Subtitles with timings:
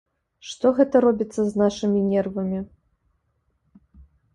[0.51, 2.59] Што гэта робіцца з нашымі нервамі?